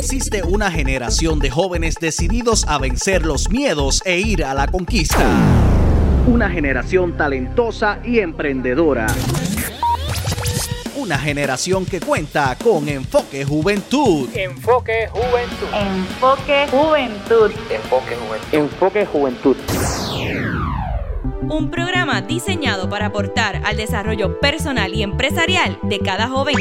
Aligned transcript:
Existe 0.00 0.42
una 0.42 0.70
generación 0.70 1.40
de 1.40 1.50
jóvenes 1.50 1.96
decididos 2.00 2.64
a 2.66 2.78
vencer 2.78 3.26
los 3.26 3.50
miedos 3.50 4.00
e 4.06 4.18
ir 4.18 4.46
a 4.46 4.54
la 4.54 4.66
conquista. 4.66 5.22
Una 6.26 6.48
generación 6.48 7.18
talentosa 7.18 7.98
y 8.02 8.20
emprendedora. 8.20 9.08
Una 10.96 11.18
generación 11.18 11.84
que 11.84 12.00
cuenta 12.00 12.56
con 12.64 12.88
Enfoque 12.88 13.44
Juventud. 13.44 14.26
Enfoque 14.34 15.06
Juventud. 15.12 15.68
Enfoque 15.74 16.66
Juventud. 16.70 17.50
Enfoque 17.70 18.16
Juventud. 18.16 18.58
Enfoque 18.58 19.06
Juventud. 19.06 19.56
Un 21.50 21.70
programa 21.70 22.22
diseñado 22.22 22.88
para 22.88 23.06
aportar 23.06 23.60
al 23.66 23.76
desarrollo 23.76 24.40
personal 24.40 24.94
y 24.94 25.02
empresarial 25.02 25.78
de 25.82 25.98
cada 25.98 26.28
joven. 26.28 26.56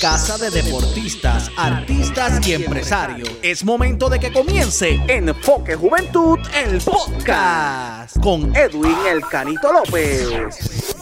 Casa 0.00 0.38
de 0.38 0.50
deportistas, 0.50 1.50
artistas 1.56 2.46
y 2.46 2.52
empresarios. 2.52 3.30
Es 3.42 3.64
momento 3.64 4.08
de 4.08 4.20
que 4.20 4.32
comience 4.32 5.00
Enfoque 5.08 5.74
Juventud, 5.74 6.38
el 6.54 6.80
podcast, 6.80 8.18
con 8.20 8.54
Edwin 8.54 8.96
El 9.08 9.22
Canito 9.22 9.72
López. 9.72 10.93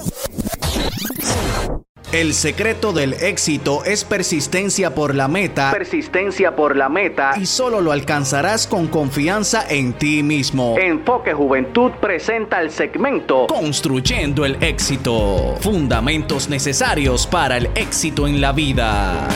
El 2.12 2.34
secreto 2.34 2.92
del 2.92 3.14
éxito 3.14 3.86
es 3.86 4.04
persistencia 4.04 4.94
por 4.94 5.14
la 5.14 5.28
meta. 5.28 5.70
Persistencia 5.70 6.54
por 6.54 6.76
la 6.76 6.90
meta. 6.90 7.32
Y 7.40 7.46
solo 7.46 7.80
lo 7.80 7.90
alcanzarás 7.90 8.66
con 8.66 8.88
confianza 8.88 9.64
en 9.66 9.94
ti 9.94 10.22
mismo. 10.22 10.76
Enfoque 10.78 11.32
Juventud 11.32 11.90
presenta 12.02 12.60
el 12.60 12.70
segmento 12.70 13.46
Construyendo 13.46 14.44
el 14.44 14.62
éxito. 14.62 15.56
Fundamentos 15.62 16.50
necesarios 16.50 17.26
para 17.26 17.56
el 17.56 17.70
éxito 17.74 18.26
en 18.26 18.42
la 18.42 18.52
vida. 18.52 19.26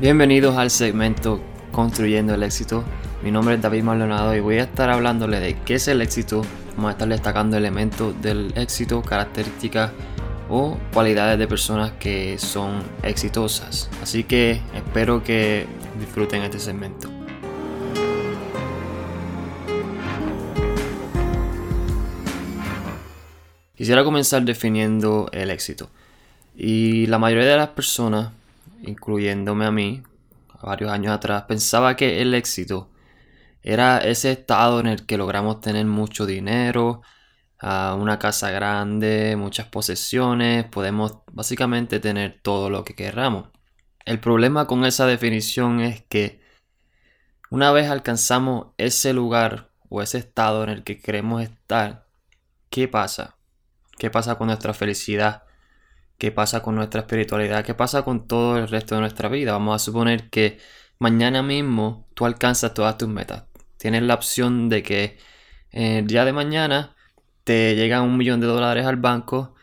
Bienvenidos 0.00 0.56
al 0.56 0.70
segmento 0.70 1.38
Construyendo 1.70 2.32
el 2.32 2.44
éxito. 2.44 2.82
Mi 3.22 3.30
nombre 3.30 3.56
es 3.56 3.60
David 3.60 3.82
Maldonado 3.82 4.34
y 4.34 4.40
voy 4.40 4.56
a 4.56 4.62
estar 4.62 4.88
hablándole 4.88 5.38
de 5.38 5.54
qué 5.66 5.74
es 5.74 5.86
el 5.86 6.00
éxito. 6.00 6.46
Vamos 6.76 6.88
a 6.88 6.92
estar 6.92 7.08
destacando 7.08 7.58
elementos 7.58 8.20
del 8.22 8.54
éxito, 8.56 9.02
características 9.02 9.90
o 10.48 10.78
cualidades 10.92 11.38
de 11.38 11.46
personas 11.46 11.92
que 11.92 12.38
son 12.38 12.82
exitosas. 13.02 13.90
Así 14.02 14.24
que 14.24 14.60
espero 14.74 15.22
que 15.22 15.66
disfruten 15.98 16.42
este 16.42 16.58
segmento. 16.58 17.10
Quisiera 23.76 24.04
comenzar 24.04 24.42
definiendo 24.42 25.28
el 25.32 25.50
éxito. 25.50 25.90
Y 26.56 27.06
la 27.08 27.18
mayoría 27.18 27.46
de 27.46 27.56
las 27.56 27.70
personas, 27.70 28.30
incluyéndome 28.82 29.66
a 29.66 29.72
mí, 29.72 30.02
varios 30.62 30.90
años 30.90 31.12
atrás, 31.12 31.44
pensaba 31.48 31.96
que 31.96 32.22
el 32.22 32.34
éxito 32.34 32.88
era 33.62 33.98
ese 33.98 34.30
estado 34.32 34.80
en 34.80 34.86
el 34.86 35.06
que 35.06 35.18
logramos 35.18 35.60
tener 35.60 35.86
mucho 35.86 36.26
dinero, 36.26 37.02
una 37.62 38.18
casa 38.18 38.50
grande, 38.50 39.36
muchas 39.36 39.66
posesiones, 39.66 40.64
podemos 40.66 41.18
básicamente 41.32 42.00
tener 42.00 42.40
todo 42.42 42.70
lo 42.70 42.84
que 42.84 42.94
queramos. 42.94 43.48
El 44.04 44.20
problema 44.20 44.66
con 44.66 44.84
esa 44.84 45.06
definición 45.06 45.80
es 45.80 46.02
que 46.02 46.42
una 47.50 47.72
vez 47.72 47.88
alcanzamos 47.88 48.68
ese 48.76 49.12
lugar 49.14 49.70
o 49.88 50.02
ese 50.02 50.18
estado 50.18 50.64
en 50.64 50.70
el 50.70 50.84
que 50.84 51.00
queremos 51.00 51.42
estar, 51.42 52.06
¿qué 52.68 52.88
pasa? 52.88 53.36
¿Qué 53.98 54.10
pasa 54.10 54.36
con 54.36 54.48
nuestra 54.48 54.74
felicidad? 54.74 55.44
¿Qué 56.18 56.32
pasa 56.32 56.62
con 56.62 56.74
nuestra 56.74 57.00
espiritualidad? 57.02 57.64
¿Qué 57.64 57.74
pasa 57.74 58.02
con 58.02 58.26
todo 58.26 58.58
el 58.58 58.68
resto 58.68 58.94
de 58.94 59.02
nuestra 59.02 59.28
vida? 59.28 59.52
Vamos 59.52 59.80
a 59.80 59.84
suponer 59.84 60.30
que 60.30 60.58
mañana 60.98 61.42
mismo 61.42 62.08
tú 62.14 62.26
alcanzas 62.26 62.74
todas 62.74 62.98
tus 62.98 63.08
metas. 63.08 63.44
Tienes 63.78 64.02
la 64.02 64.14
opción 64.14 64.68
de 64.68 64.82
que 64.82 65.18
el 65.70 66.06
día 66.06 66.24
de 66.24 66.32
mañana 66.32 66.94
te 67.44 67.76
llega 67.76 68.02
un 68.02 68.16
millón 68.16 68.40
de 68.40 68.46
dólares 68.46 68.86
al 68.86 68.96
banco, 68.96 69.54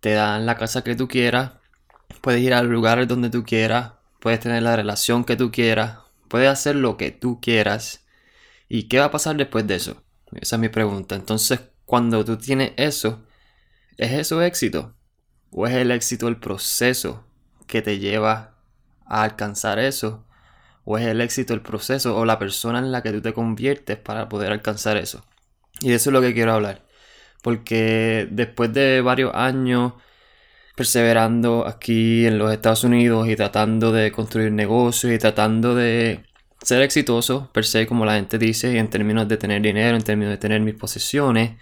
te 0.00 0.12
dan 0.12 0.46
la 0.46 0.56
casa 0.56 0.82
que 0.82 0.96
tú 0.96 1.06
quieras, 1.08 1.52
puedes 2.20 2.42
ir 2.42 2.52
al 2.52 2.66
lugar 2.66 3.06
donde 3.06 3.30
tú 3.30 3.44
quieras, 3.44 3.92
puedes 4.18 4.40
tener 4.40 4.62
la 4.62 4.76
relación 4.76 5.24
que 5.24 5.36
tú 5.36 5.52
quieras, 5.52 5.98
puedes 6.28 6.48
hacer 6.48 6.76
lo 6.76 6.96
que 6.96 7.12
tú 7.12 7.40
quieras. 7.40 8.04
¿Y 8.68 8.84
qué 8.84 8.98
va 8.98 9.06
a 9.06 9.10
pasar 9.10 9.36
después 9.36 9.66
de 9.66 9.76
eso? 9.76 10.02
Esa 10.32 10.56
es 10.56 10.60
mi 10.60 10.68
pregunta. 10.68 11.14
Entonces, 11.14 11.60
cuando 11.86 12.24
tú 12.24 12.36
tienes 12.36 12.72
eso, 12.76 13.24
¿es 13.96 14.12
eso 14.12 14.42
éxito? 14.42 14.94
¿O 15.50 15.66
es 15.66 15.74
el 15.74 15.90
éxito 15.90 16.28
el 16.28 16.36
proceso 16.38 17.24
que 17.66 17.82
te 17.82 17.98
lleva 17.98 18.56
a 19.06 19.22
alcanzar 19.22 19.78
eso? 19.78 20.24
¿O 20.84 20.98
es 20.98 21.06
el 21.06 21.20
éxito 21.20 21.54
el 21.54 21.62
proceso 21.62 22.16
o 22.16 22.24
la 22.24 22.38
persona 22.38 22.78
en 22.78 22.92
la 22.92 23.02
que 23.02 23.12
tú 23.12 23.20
te 23.20 23.32
conviertes 23.32 23.98
para 23.98 24.28
poder 24.28 24.52
alcanzar 24.52 24.96
eso? 24.96 25.24
Y 25.80 25.90
de 25.90 25.96
eso 25.96 26.10
es 26.10 26.14
lo 26.14 26.20
que 26.20 26.34
quiero 26.34 26.52
hablar 26.52 26.89
porque 27.42 28.28
después 28.30 28.72
de 28.72 29.00
varios 29.00 29.34
años 29.34 29.94
perseverando 30.76 31.66
aquí 31.66 32.26
en 32.26 32.38
los 32.38 32.52
Estados 32.52 32.84
Unidos 32.84 33.28
y 33.28 33.36
tratando 33.36 33.92
de 33.92 34.12
construir 34.12 34.52
negocios 34.52 35.12
y 35.12 35.18
tratando 35.18 35.74
de 35.74 36.24
ser 36.62 36.82
exitoso, 36.82 37.50
per 37.52 37.64
se, 37.64 37.86
como 37.86 38.04
la 38.06 38.14
gente 38.14 38.38
dice, 38.38 38.72
y 38.72 38.78
en 38.78 38.88
términos 38.88 39.28
de 39.28 39.36
tener 39.36 39.62
dinero, 39.62 39.96
en 39.96 40.02
términos 40.02 40.32
de 40.32 40.38
tener 40.38 40.60
mis 40.60 40.74
posesiones, 40.74 41.52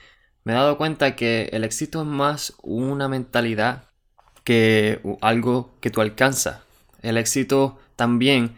me 0.44 0.52
he 0.52 0.56
dado 0.56 0.78
cuenta 0.78 1.16
que 1.16 1.50
el 1.52 1.64
éxito 1.64 2.02
es 2.02 2.06
más 2.06 2.54
una 2.62 3.08
mentalidad 3.08 3.84
que 4.44 5.00
algo 5.20 5.76
que 5.80 5.90
tú 5.90 6.00
alcanzas. 6.00 6.60
El 7.02 7.16
éxito 7.16 7.78
también 7.96 8.56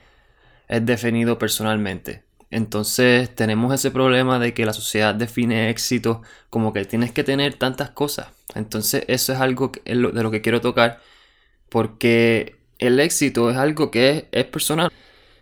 es 0.69 0.85
definido 0.87 1.39
personalmente. 1.39 2.23
Entonces 2.51 3.35
tenemos 3.35 3.73
ese 3.75 3.91
problema 3.91 4.39
de 4.39 4.55
que 4.55 4.67
la 4.67 4.73
sociedad 4.73 5.15
define 5.15 5.71
éxito 5.71 6.23
como 6.51 6.73
que 6.73 6.85
tienes 6.85 7.13
que 7.13 7.25
tener 7.25 7.55
tantas 7.55 7.91
cosas. 7.91 8.29
Entonces 8.55 9.05
eso 9.09 9.33
es 9.33 9.41
algo 9.41 9.73
de 9.85 10.23
lo 10.23 10.31
que 10.31 10.43
quiero 10.43 10.61
tocar 10.61 11.01
porque 11.71 12.57
el 12.79 13.01
éxito 13.01 13.51
es 13.51 13.57
algo 13.57 13.91
que 13.91 14.29
es, 14.33 14.45
personal. 14.47 14.93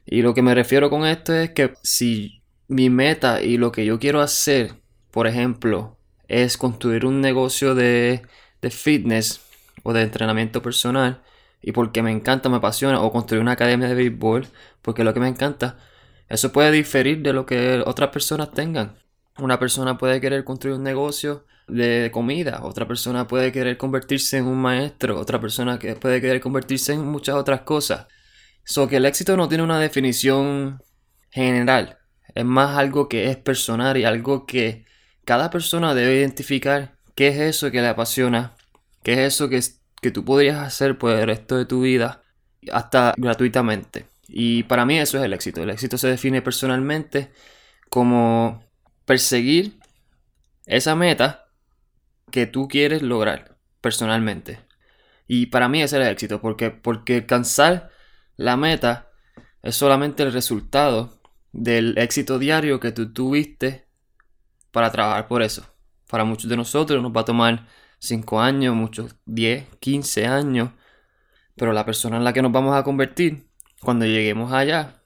Y 0.07 0.23
lo 0.23 0.35
que 0.35 0.43
me 0.43 0.55
refiero 0.55 0.91
con 0.91 1.07
esto 1.07 1.35
es 1.35 1.51
que 1.51 1.75
si 1.83 2.43
mi 2.69 2.91
meta 2.91 3.43
y 3.43 3.59
lo 3.59 3.73
que 3.73 3.85
yo 3.85 3.99
quiero 3.99 4.21
hacer, 4.21 4.75
por 5.11 5.27
ejemplo, 5.27 5.97
es 6.29 6.57
construir 6.57 7.07
un 7.07 7.21
negocio 7.21 7.75
de, 7.75 8.23
de 8.63 8.71
fitness 8.71 9.41
o 9.83 9.93
de 9.93 10.03
entrenamiento 10.03 10.63
personal, 10.63 11.23
y 11.63 11.73
porque 11.73 12.03
me 12.03 12.13
encanta, 12.13 12.49
me 12.49 12.57
apasiona, 12.59 13.01
o 13.03 13.13
construir 13.13 13.43
una 13.43 13.53
academia 13.53 13.89
de 13.89 13.95
béisbol, 13.95 14.47
porque 14.83 15.03
es 15.03 15.07
lo 15.07 15.15
que 15.15 15.21
me 15.21 15.29
encanta, 15.29 15.79
eso 16.29 16.53
puede 16.53 16.71
diferir 16.73 17.23
de 17.23 17.33
lo 17.33 17.47
que 17.47 17.83
otras 17.87 18.11
personas 18.11 18.53
tengan. 18.53 18.97
Una 19.39 19.59
persona 19.59 19.97
puede 19.97 20.21
querer 20.21 20.45
construir 20.45 20.77
un 20.77 20.83
negocio 20.83 21.47
de 21.69 22.11
comida, 22.13 22.61
otra 22.63 22.87
persona 22.89 23.27
puede 23.27 23.53
querer 23.53 23.77
convertirse 23.77 24.39
en 24.39 24.47
un 24.47 24.59
maestro, 24.59 25.19
otra 25.19 25.41
persona 25.41 25.79
puede 25.79 26.21
querer 26.21 26.41
convertirse 26.41 26.95
en 26.95 27.07
muchas 27.07 27.37
otras 27.37 27.63
cosas. 27.63 28.07
So 28.65 28.89
que 28.89 28.97
el 28.97 29.07
éxito 29.07 29.37
no 29.37 29.49
tiene 29.49 29.65
una 29.65 29.79
definición 29.79 30.83
general, 31.31 31.99
es 32.35 32.45
más 32.45 32.77
algo 32.77 33.09
que 33.09 33.31
es 33.31 33.37
personal 33.37 33.97
y 33.97 34.05
algo 34.05 34.47
que 34.47 34.85
cada 35.25 35.51
persona 35.51 35.95
debe 35.95 36.17
identificar 36.17 36.97
qué 37.15 37.29
es 37.29 37.39
eso 37.39 37.71
que 37.71 37.81
le 37.81 37.89
apasiona, 37.89 38.55
qué 39.03 39.13
es 39.13 39.35
eso 39.35 39.49
que, 39.49 39.61
que 40.01 40.11
tú 40.11 40.25
podrías 40.25 40.59
hacer 40.59 40.99
por 40.99 41.13
el 41.13 41.27
resto 41.27 41.57
de 41.57 41.67
tu 41.67 41.83
vida, 41.83 42.23
hasta 42.73 43.15
gratuitamente. 43.17 44.07
Y 44.29 44.65
para 44.65 44.85
mí 44.85 44.99
eso 44.99 45.19
es 45.19 45.25
el 45.25 45.33
éxito. 45.33 45.63
El 45.63 45.71
éxito 45.71 45.97
se 45.99 46.09
define 46.09 46.43
personalmente 46.43 47.33
como 47.89 48.63
perseguir 49.07 49.81
esa 50.67 50.95
meta 50.95 51.49
que 52.31 52.47
tú 52.47 52.69
quieres 52.69 53.03
lograr 53.03 53.57
personalmente. 53.81 54.61
Y 55.27 55.47
para 55.47 55.69
mí 55.69 55.83
ese 55.83 55.99
es 55.99 56.07
el 56.07 56.13
éxito, 56.13 56.41
porque, 56.41 56.71
porque 56.71 57.17
alcanzar 57.17 57.91
la 58.37 58.57
meta 58.57 59.11
es 59.63 59.75
solamente 59.77 60.23
el 60.23 60.33
resultado 60.33 61.21
del 61.53 61.97
éxito 61.99 62.39
diario 62.39 62.81
que 62.81 62.93
tú 62.93 63.13
tuviste 63.13 63.89
para 64.71 64.93
trabajar 64.93 65.27
por 65.27 65.43
eso. 65.43 65.67
Para 66.09 66.25
muchos 66.25 66.51
de 66.51 66.57
nosotros 66.57 67.03
nos 67.03 67.13
va 67.13 67.23
a 67.23 67.27
tomar 67.27 67.67
5 67.99 68.41
años, 68.41 68.75
muchos 68.75 69.17
10, 69.27 69.67
15 69.81 70.27
años, 70.27 70.71
pero 71.57 71.73
la 71.73 71.85
persona 71.85 72.19
en 72.19 72.25
la 72.25 72.33
que 72.33 72.43
nos 72.43 72.53
vamos 72.53 72.77
a 72.77 72.85
convertir 72.85 73.48
cuando 73.81 74.05
lleguemos 74.05 74.53
allá, 74.53 75.03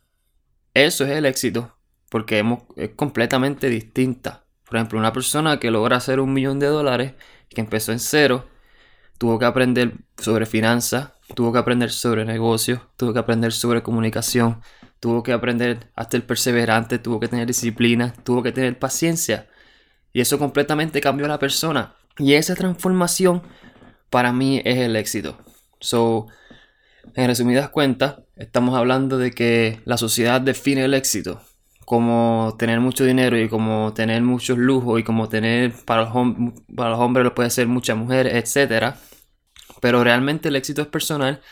eso 0.74 1.04
es 1.04 1.10
el 1.10 1.26
éxito, 1.26 1.76
porque 2.08 2.44
es 2.76 2.90
completamente 2.90 3.68
distinta. 3.68 4.44
Por 4.64 4.76
ejemplo, 4.76 4.98
una 4.98 5.12
persona 5.12 5.60
que 5.60 5.70
logra 5.70 5.96
hacer 5.96 6.20
un 6.20 6.32
millón 6.32 6.58
de 6.58 6.66
dólares, 6.66 7.14
que 7.50 7.60
empezó 7.60 7.92
en 7.92 7.98
cero, 7.98 8.48
tuvo 9.18 9.38
que 9.38 9.44
aprender 9.44 9.94
sobre 10.16 10.46
finanzas, 10.46 11.12
tuvo 11.34 11.52
que 11.52 11.58
aprender 11.58 11.90
sobre 11.90 12.24
negocios, 12.24 12.80
tuvo 12.96 13.12
que 13.12 13.18
aprender 13.18 13.52
sobre 13.52 13.82
comunicación, 13.82 14.62
tuvo 15.00 15.22
que 15.22 15.32
aprender 15.32 15.90
hasta 15.94 16.16
el 16.16 16.22
perseverante, 16.22 16.98
tuvo 16.98 17.20
que 17.20 17.28
tener 17.28 17.46
disciplina, 17.46 18.14
tuvo 18.24 18.42
que 18.42 18.52
tener 18.52 18.78
paciencia. 18.78 19.48
Y 20.12 20.20
eso 20.20 20.38
completamente 20.38 21.00
cambió 21.00 21.26
a 21.26 21.28
la 21.28 21.38
persona. 21.38 21.94
Y 22.18 22.34
esa 22.34 22.54
transformación 22.54 23.42
para 24.10 24.32
mí 24.32 24.60
es 24.64 24.78
el 24.78 24.96
éxito. 24.96 25.38
So, 25.80 26.28
En 27.14 27.26
resumidas 27.26 27.68
cuentas, 27.70 28.16
estamos 28.36 28.76
hablando 28.76 29.18
de 29.18 29.32
que 29.32 29.80
la 29.84 29.96
sociedad 29.96 30.40
define 30.40 30.84
el 30.84 30.94
éxito 30.94 31.40
como 31.84 32.54
tener 32.58 32.80
mucho 32.80 33.04
dinero 33.04 33.38
y 33.38 33.48
como 33.48 33.92
tener 33.92 34.22
muchos 34.22 34.56
lujos 34.56 35.00
y 35.00 35.02
como 35.02 35.28
tener 35.28 35.72
para 35.84 36.04
los, 36.04 36.12
para 36.74 36.90
los 36.90 36.98
hombres 36.98 37.24
lo 37.24 37.34
puede 37.34 37.50
ser 37.50 37.66
muchas 37.66 37.96
mujeres, 37.96 38.34
etc. 38.34 38.94
Pero 39.80 40.02
realmente 40.02 40.48
el 40.48 40.56
éxito 40.56 40.80
es 40.82 40.88
personal 40.88 41.42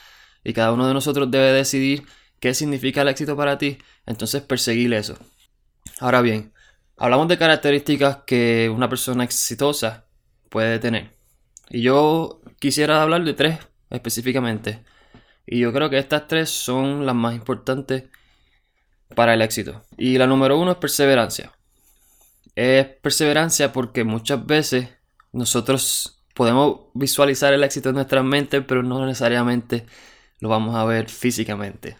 y 0.44 0.52
cada 0.52 0.73
uno 0.73 0.87
de 0.87 0.94
nosotros 0.94 1.31
debe 1.31 1.52
decidir 1.52 2.06
qué 2.38 2.55
significa 2.55 3.02
el 3.02 3.08
éxito 3.08 3.37
para 3.37 3.58
ti, 3.58 3.79
entonces 4.06 4.43
perseguir 4.43 4.94
eso. 4.94 5.19
Ahora 5.99 6.23
bien, 6.23 6.52
hablamos 6.97 7.29
de 7.29 7.37
características 7.37 8.19
que 8.26 8.70
una 8.75 8.88
persona 8.88 9.25
exitosa 9.25 10.06
puede 10.49 10.79
tener. 10.79 11.14
Y 11.69 11.82
yo 11.82 12.41
quisiera 12.58 13.02
hablar 13.02 13.25
de 13.25 13.35
tres 13.35 13.58
específicamente. 13.91 14.82
Y 15.52 15.58
yo 15.58 15.73
creo 15.73 15.91
que 15.91 15.99
estas 15.99 16.29
tres 16.29 16.49
son 16.49 17.05
las 17.05 17.14
más 17.17 17.35
importantes 17.35 18.05
para 19.17 19.35
el 19.35 19.43
éxito. 19.43 19.82
Y 19.97 20.17
la 20.17 20.29
número 20.29 20.56
uno 20.56 20.70
es 20.70 20.76
perseverancia. 20.76 21.50
Es 22.55 22.87
perseverancia 22.87 23.73
porque 23.73 24.05
muchas 24.05 24.47
veces 24.47 24.91
nosotros 25.32 26.23
podemos 26.35 26.82
visualizar 26.94 27.52
el 27.52 27.64
éxito 27.64 27.88
en 27.88 27.97
nuestra 27.97 28.23
mente, 28.23 28.62
pero 28.62 28.85
no 28.85 29.05
necesariamente 29.05 29.87
lo 30.38 30.49
vamos 30.49 30.76
a 30.76 30.85
ver 30.85 31.08
físicamente. 31.08 31.97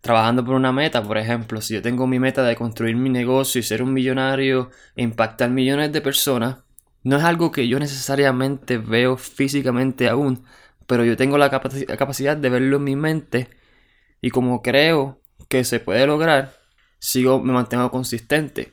Trabajando 0.00 0.42
por 0.42 0.54
una 0.54 0.72
meta, 0.72 1.02
por 1.02 1.18
ejemplo, 1.18 1.60
si 1.60 1.74
yo 1.74 1.82
tengo 1.82 2.06
mi 2.06 2.18
meta 2.18 2.42
de 2.42 2.56
construir 2.56 2.96
mi 2.96 3.10
negocio 3.10 3.58
y 3.58 3.64
ser 3.64 3.82
un 3.82 3.92
millonario 3.92 4.70
e 4.96 5.02
impactar 5.02 5.50
millones 5.50 5.92
de 5.92 6.00
personas, 6.00 6.60
no 7.02 7.18
es 7.18 7.24
algo 7.24 7.52
que 7.52 7.68
yo 7.68 7.78
necesariamente 7.78 8.78
veo 8.78 9.18
físicamente 9.18 10.08
aún, 10.08 10.46
pero 10.88 11.04
yo 11.04 11.18
tengo 11.18 11.36
la, 11.36 11.50
capacidad 11.50 12.36
de 12.36 12.48
verlo 12.48 12.78
en 12.78 12.84
mi 12.84 12.96
mente 12.96 13.50
y 14.22 14.30
como 14.30 14.62
creo 14.62 15.20
que 15.48 15.62
se 15.62 15.80
puede 15.80 16.06
lograr, 16.06 16.54
sigo, 16.98 17.42
me 17.42 17.52
mantengo 17.52 17.90
consistente. 17.90 18.72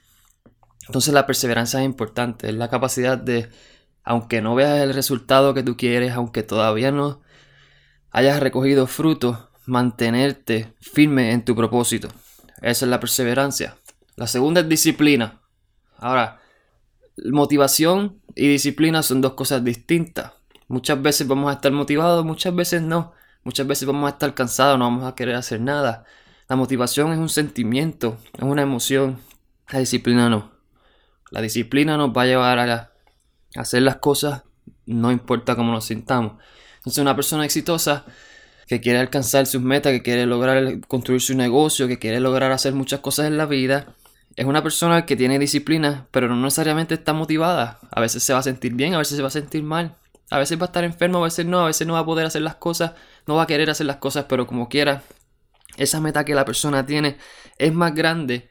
Entonces 0.88 1.13
la 1.13 1.27
perseverancia 1.27 1.81
es 1.81 1.85
importante, 1.85 2.47
es 2.47 2.56
la 2.56 2.69
capacidad 2.69 3.17
de, 3.17 3.50
aunque 4.06 4.41
no 4.41 4.56
veas 4.56 4.79
el 4.79 4.94
resultado 4.94 5.53
que 5.53 5.62
tú 5.62 5.75
quieres, 5.75 6.13
aunque 6.13 6.41
todavía 6.41 6.89
no 6.89 7.21
hayas 8.12 8.39
recogido 8.39 8.88
frutos, 8.88 9.38
mantenerte 9.65 10.73
firme 10.79 11.33
en 11.33 11.44
tu 11.44 11.53
propósito. 11.53 12.07
Esa 12.62 12.85
es 12.85 12.89
la 12.89 13.01
perseverancia. 13.01 13.75
La 14.15 14.27
segunda 14.27 14.62
es 14.62 14.69
disciplina. 14.69 15.41
Ahora, 15.97 16.39
motivación 17.29 18.21
y 18.35 18.47
disciplina 18.47 19.03
son 19.03 19.19
dos 19.19 19.33
cosas 19.33 19.65
distintas. 19.65 20.31
Muchas 20.67 21.01
veces 21.01 21.27
vamos 21.27 21.50
a 21.50 21.53
estar 21.53 21.71
motivados, 21.71 22.25
muchas 22.25 22.56
veces 22.56 22.81
no. 22.81 23.13
Muchas 23.44 23.67
veces 23.67 23.88
vamos 23.88 24.07
a 24.07 24.13
estar 24.13 24.33
cansados, 24.33 24.79
no 24.79 24.85
vamos 24.85 25.06
a 25.06 25.15
querer 25.15 25.35
hacer 25.35 25.62
nada. 25.62 26.06
La 26.50 26.56
motivación 26.56 27.12
es 27.12 27.19
un 27.19 27.29
sentimiento, 27.29 28.17
es 28.33 28.44
una 28.44 28.63
emoción. 28.63 29.19
La 29.69 29.79
disciplina 29.79 30.29
no. 30.29 30.51
La 31.31 31.41
disciplina 31.41 31.97
nos 31.97 32.09
va 32.09 32.23
a 32.23 32.25
llevar 32.25 32.59
a, 32.59 32.91
hacer 33.56 33.83
las 33.83 33.97
cosas, 33.97 34.44
no 34.85 35.12
importa 35.12 35.56
cómo 35.56 35.71
nos 35.71 35.85
sintamos. 35.85 36.33
Entonces 36.77 37.01
una 37.01 37.15
persona 37.15 37.45
exitosa 37.45 38.06
que 38.67 38.81
quiere 38.81 39.00
alcanzar 39.00 39.45
sus 39.45 39.62
metas, 39.62 39.91
que 39.94 40.01
quiere 40.01 40.25
lograr 40.25 40.79
construir 40.88 41.21
su 41.21 41.35
negocio, 41.35 41.88
que 41.88 42.00
quiere 42.00 42.19
lograr 42.19 42.51
hacer 42.51 42.73
muchas 42.73 43.00
cosas 43.00 43.27
en 43.27 43.38
la 43.38 43.45
vida, 43.45 43.95
es 44.35 44.45
una 44.45 44.62
persona 44.62 45.06
que 45.06 45.15
tiene 45.15 45.39
disciplina, 45.39 46.07
pero 46.12 46.27
no 46.27 46.35
necesariamente 46.35 46.95
está 46.95 47.13
motivada. 47.13 47.79
A 47.91 48.01
veces 48.01 48.21
se 48.23 48.33
va 48.33 48.39
a 48.39 48.44
sentir 48.44 48.73
bien, 48.73 48.94
a 48.94 48.97
veces 48.97 49.15
se 49.15 49.21
va 49.21 49.29
a 49.29 49.31
sentir 49.31 49.63
mal. 49.63 49.95
A 50.30 50.39
veces 50.39 50.57
va 50.60 50.63
a 50.63 50.66
estar 50.66 50.83
enfermo, 50.83 51.19
a 51.19 51.25
veces 51.25 51.45
no, 51.45 51.62
a 51.62 51.68
veces 51.68 51.86
no 51.86 51.94
va 51.94 52.00
a 52.00 52.06
poder 52.06 52.25
hacer 52.25 52.42
las 52.42 52.56
cosas, 52.56 52.94
no 53.27 53.36
va 53.36 53.44
a 53.44 53.48
querer 53.48 53.69
hacer 53.69 53.86
las 53.86 53.98
cosas, 53.98 54.25
pero 54.27 54.48
como 54.48 54.69
quiera, 54.69 55.04
esa 55.77 56.01
meta 56.01 56.25
que 56.25 56.36
la 56.36 56.45
persona 56.45 56.86
tiene 56.86 57.18
es 57.57 57.74
más 57.74 57.94
grande 57.94 58.50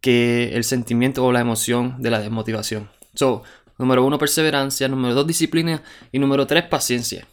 que 0.00 0.54
el 0.54 0.64
sentimiento 0.64 1.24
o 1.24 1.32
la 1.32 1.40
emoción 1.40 2.02
de 2.02 2.10
la 2.10 2.20
desmotivación. 2.20 2.90
So, 3.14 3.42
número 3.78 4.04
uno, 4.04 4.18
perseverancia. 4.18 4.88
Número 4.88 5.14
dos, 5.14 5.26
disciplina. 5.26 5.82
Y 6.10 6.18
número 6.18 6.46
tres, 6.46 6.64
paciencia. 6.64 7.26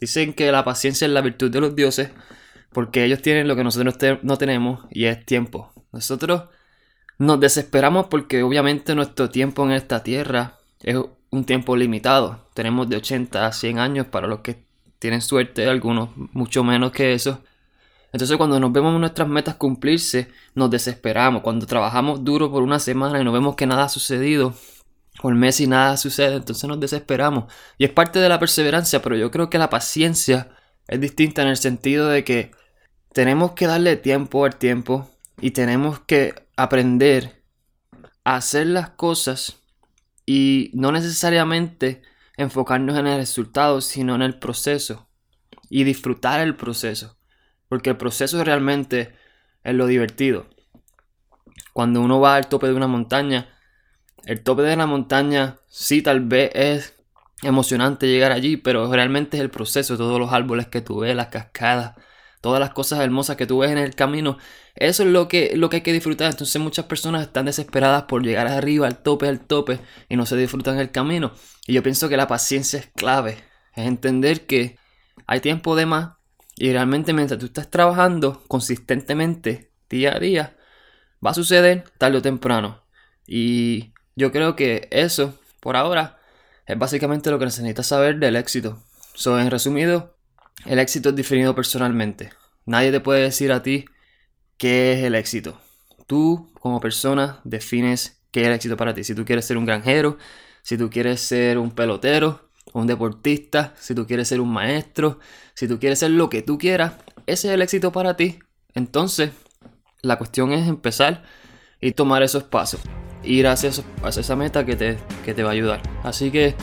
Dicen 0.00 0.32
que 0.32 0.50
la 0.52 0.64
paciencia 0.64 1.06
es 1.06 1.12
la 1.12 1.20
virtud 1.20 1.50
de 1.50 1.60
los 1.60 1.74
dioses 1.74 2.10
porque 2.72 3.04
ellos 3.04 3.22
tienen 3.22 3.48
lo 3.48 3.56
que 3.56 3.64
nosotros 3.64 3.96
no 4.22 4.38
tenemos 4.38 4.84
y 4.90 5.06
es 5.06 5.24
tiempo. 5.24 5.72
Nosotros 5.92 6.44
nos 7.18 7.40
desesperamos 7.40 8.06
porque 8.06 8.42
obviamente 8.42 8.94
nuestro 8.94 9.30
tiempo 9.30 9.64
en 9.64 9.72
esta 9.72 10.02
tierra 10.02 10.58
es 10.82 10.96
un 11.30 11.44
tiempo 11.44 11.76
limitado. 11.76 12.40
Tenemos 12.54 12.88
de 12.88 12.96
80 12.96 13.46
a 13.46 13.52
100 13.52 13.78
años 13.78 14.06
para 14.06 14.26
los 14.26 14.40
que 14.40 14.64
tienen 14.98 15.22
suerte, 15.22 15.68
algunos 15.68 16.10
mucho 16.16 16.64
menos 16.64 16.92
que 16.92 17.12
eso. 17.12 17.40
Entonces 18.12 18.36
cuando 18.36 18.58
nos 18.58 18.72
vemos 18.72 18.98
nuestras 18.98 19.28
metas 19.28 19.56
cumplirse, 19.56 20.28
nos 20.54 20.70
desesperamos. 20.70 21.42
Cuando 21.42 21.66
trabajamos 21.66 22.24
duro 22.24 22.50
por 22.50 22.62
una 22.62 22.78
semana 22.78 23.20
y 23.20 23.24
nos 23.24 23.34
vemos 23.34 23.56
que 23.56 23.66
nada 23.66 23.84
ha 23.84 23.88
sucedido, 23.88 24.54
por 25.20 25.34
mes 25.34 25.60
y 25.60 25.66
nada 25.66 25.96
sucede, 25.96 26.36
entonces 26.36 26.68
nos 26.68 26.80
desesperamos. 26.80 27.52
Y 27.78 27.84
es 27.84 27.90
parte 27.90 28.18
de 28.18 28.28
la 28.28 28.38
perseverancia, 28.38 29.02
pero 29.02 29.16
yo 29.16 29.30
creo 29.30 29.50
que 29.50 29.58
la 29.58 29.70
paciencia 29.70 30.50
es 30.88 31.00
distinta 31.00 31.42
en 31.42 31.48
el 31.48 31.56
sentido 31.56 32.08
de 32.08 32.24
que 32.24 32.52
tenemos 33.12 33.52
que 33.52 33.66
darle 33.66 33.96
tiempo 33.96 34.44
al 34.44 34.56
tiempo 34.56 35.10
y 35.40 35.50
tenemos 35.50 36.00
que 36.00 36.34
aprender 36.56 37.42
a 38.24 38.36
hacer 38.36 38.66
las 38.66 38.90
cosas 38.90 39.58
y 40.26 40.70
no 40.74 40.90
necesariamente 40.90 42.02
enfocarnos 42.36 42.98
en 42.98 43.06
el 43.06 43.18
resultado, 43.18 43.80
sino 43.80 44.16
en 44.16 44.22
el 44.22 44.38
proceso 44.38 45.08
y 45.70 45.84
disfrutar 45.84 46.40
el 46.40 46.56
proceso. 46.56 47.16
Porque 47.68 47.90
el 47.90 47.96
proceso 47.96 48.42
realmente 48.44 49.14
es 49.62 49.74
lo 49.74 49.86
divertido. 49.86 50.48
Cuando 51.72 52.00
uno 52.00 52.20
va 52.20 52.36
al 52.36 52.48
tope 52.48 52.66
de 52.66 52.74
una 52.74 52.86
montaña, 52.88 53.48
el 54.24 54.42
tope 54.42 54.62
de 54.62 54.76
la 54.76 54.86
montaña 54.86 55.56
sí 55.68 56.02
tal 56.02 56.20
vez 56.20 56.50
es 56.54 56.94
emocionante 57.42 58.08
llegar 58.08 58.32
allí, 58.32 58.56
pero 58.56 58.90
realmente 58.92 59.36
es 59.36 59.42
el 59.42 59.50
proceso, 59.50 59.96
todos 59.96 60.18
los 60.18 60.32
árboles 60.32 60.66
que 60.68 60.80
tú 60.80 61.00
ves, 61.00 61.14
las 61.14 61.28
cascadas, 61.28 61.94
todas 62.46 62.60
las 62.60 62.70
cosas 62.70 63.00
hermosas 63.00 63.36
que 63.36 63.44
tú 63.44 63.58
ves 63.58 63.72
en 63.72 63.78
el 63.78 63.96
camino, 63.96 64.38
eso 64.76 65.02
es 65.02 65.08
lo 65.08 65.26
que, 65.26 65.56
lo 65.56 65.68
que 65.68 65.78
hay 65.78 65.82
que 65.82 65.92
disfrutar. 65.92 66.30
Entonces 66.30 66.62
muchas 66.62 66.84
personas 66.84 67.22
están 67.22 67.46
desesperadas 67.46 68.04
por 68.04 68.22
llegar 68.22 68.46
arriba, 68.46 68.86
al 68.86 68.98
tope, 68.98 69.26
al 69.26 69.40
tope, 69.40 69.80
y 70.08 70.16
no 70.16 70.26
se 70.26 70.36
disfrutan 70.36 70.78
el 70.78 70.92
camino. 70.92 71.32
Y 71.66 71.72
yo 71.72 71.82
pienso 71.82 72.08
que 72.08 72.16
la 72.16 72.28
paciencia 72.28 72.78
es 72.78 72.86
clave, 72.94 73.38
es 73.74 73.84
entender 73.84 74.46
que 74.46 74.78
hay 75.26 75.40
tiempo 75.40 75.74
de 75.74 75.86
más 75.86 76.10
y 76.54 76.70
realmente 76.70 77.12
mientras 77.12 77.40
tú 77.40 77.46
estás 77.46 77.68
trabajando 77.68 78.44
consistentemente, 78.46 79.72
día 79.90 80.14
a 80.14 80.20
día, 80.20 80.56
va 81.24 81.32
a 81.32 81.34
suceder 81.34 81.82
tarde 81.98 82.18
o 82.18 82.22
temprano. 82.22 82.84
Y 83.26 83.92
yo 84.14 84.30
creo 84.30 84.54
que 84.54 84.86
eso, 84.92 85.36
por 85.58 85.76
ahora, 85.76 86.20
es 86.64 86.78
básicamente 86.78 87.32
lo 87.32 87.40
que 87.40 87.46
necesitas 87.46 87.88
saber 87.88 88.20
del 88.20 88.36
éxito. 88.36 88.80
So, 89.14 89.40
en 89.40 89.50
resumido, 89.50 90.15
el 90.64 90.78
éxito 90.78 91.10
es 91.10 91.16
definido 91.16 91.54
personalmente. 91.54 92.30
Nadie 92.64 92.90
te 92.90 93.00
puede 93.00 93.22
decir 93.22 93.52
a 93.52 93.62
ti 93.62 93.84
qué 94.56 94.94
es 94.94 95.04
el 95.04 95.14
éxito. 95.14 95.60
Tú, 96.06 96.52
como 96.60 96.80
persona, 96.80 97.40
defines 97.44 98.22
qué 98.30 98.42
es 98.42 98.46
el 98.48 98.54
éxito 98.54 98.76
para 98.76 98.94
ti. 98.94 99.04
Si 99.04 99.14
tú 99.14 99.24
quieres 99.24 99.44
ser 99.44 99.58
un 99.58 99.66
granjero, 99.66 100.18
si 100.62 100.76
tú 100.76 100.90
quieres 100.90 101.20
ser 101.20 101.58
un 101.58 101.70
pelotero, 101.70 102.50
un 102.72 102.86
deportista, 102.86 103.74
si 103.78 103.94
tú 103.94 104.06
quieres 104.06 104.28
ser 104.28 104.40
un 104.40 104.52
maestro, 104.52 105.20
si 105.54 105.68
tú 105.68 105.78
quieres 105.78 105.98
ser 105.98 106.10
lo 106.10 106.28
que 106.28 106.42
tú 106.42 106.58
quieras, 106.58 106.94
ese 107.26 107.48
es 107.48 107.54
el 107.54 107.62
éxito 107.62 107.92
para 107.92 108.16
ti. 108.16 108.38
Entonces, 108.74 109.30
la 110.02 110.18
cuestión 110.18 110.52
es 110.52 110.68
empezar 110.68 111.24
y 111.80 111.92
tomar 111.92 112.22
esos 112.22 112.44
pasos. 112.44 112.80
Ir 113.22 113.46
hacia, 113.46 113.70
esa 113.70 114.36
meta 114.36 114.66
que 114.66 114.76
te, 114.76 114.98
te 115.24 115.42
va 115.42 115.50
a 115.50 115.52
ayudar. 115.52 115.82
Así 116.02 116.30
que 116.30 116.54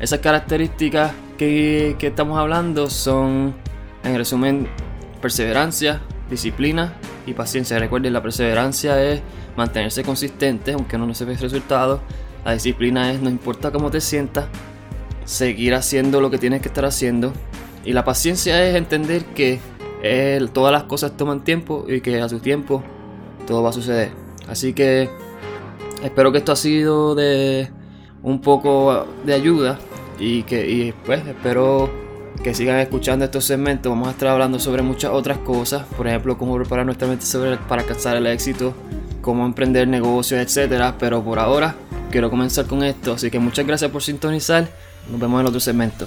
esas 0.00 0.20
características 0.20 1.12
que, 1.40 1.96
estamos 2.02 2.38
hablando 2.38 2.90
son, 2.90 3.54
en 4.04 4.14
resumen, 4.14 4.68
perseverancia, 5.22 6.02
disciplina 6.28 6.92
y 7.24 7.32
paciencia. 7.32 7.78
Recuerden, 7.78 8.12
la 8.12 8.22
perseverancia 8.22 9.02
es 9.02 9.22
mantenerse 9.56 10.02
consistente, 10.04 10.72
aunque 10.72 10.98
no 10.98 11.14
se 11.14 11.24
ve 11.24 11.34
resultado. 11.38 12.02
La 12.44 12.52
disciplina 12.52 13.10
es 13.10 13.22
no 13.22 13.30
importa 13.30 13.70
cómo 13.70 13.90
te 13.90 14.02
sientas, 14.02 14.48
seguir 15.24 15.74
haciendo 15.74 16.20
lo 16.20 16.30
que 16.30 16.36
tienes 16.36 16.60
que 16.60 16.68
estar 16.68 16.84
haciendo. 16.84 17.32
Y 17.86 17.94
la 17.94 18.04
paciencia 18.04 18.62
es 18.62 18.74
entender 18.74 19.24
que 19.24 19.60
todas 20.52 20.72
las 20.72 20.82
cosas 20.82 21.16
toman 21.16 21.42
tiempo 21.42 21.86
y 21.88 22.02
que 22.02 22.20
a 22.20 22.28
su 22.28 22.40
tiempo 22.40 22.82
todo 23.46 23.62
va 23.62 23.70
a 23.70 23.72
suceder. 23.72 24.10
Así 24.46 24.74
que 24.74 25.08
espero 26.02 26.32
que 26.32 26.38
esto 26.38 26.52
ha 26.52 26.56
sido 26.56 27.14
de 27.14 27.70
un 28.22 28.42
poco 28.42 29.06
de 29.24 29.32
ayuda 29.32 29.78
y 30.20 30.44
que 30.44 30.68
y 30.70 30.92
pues 31.04 31.26
espero 31.26 31.90
que 32.44 32.54
sigan 32.54 32.78
escuchando 32.78 33.24
estos 33.24 33.44
segmentos. 33.44 33.90
Vamos 33.90 34.08
a 34.08 34.10
estar 34.12 34.28
hablando 34.28 34.58
sobre 34.60 34.82
muchas 34.82 35.10
otras 35.10 35.38
cosas, 35.38 35.84
por 35.96 36.06
ejemplo, 36.06 36.38
cómo 36.38 36.54
preparar 36.56 36.86
nuestra 36.86 37.08
mente 37.08 37.26
para 37.68 37.82
alcanzar 37.82 38.16
el 38.16 38.26
éxito, 38.26 38.74
cómo 39.20 39.44
emprender 39.46 39.88
negocios, 39.88 40.40
etcétera. 40.40 40.94
Pero 40.98 41.24
por 41.24 41.38
ahora 41.38 41.74
quiero 42.10 42.30
comenzar 42.30 42.66
con 42.66 42.84
esto, 42.84 43.14
así 43.14 43.30
que 43.30 43.38
muchas 43.38 43.66
gracias 43.66 43.90
por 43.90 44.02
sintonizar 44.02 44.68
nos 45.10 45.18
vemos 45.18 45.40
en 45.40 45.46
otro 45.46 45.60
segmento. 45.60 46.06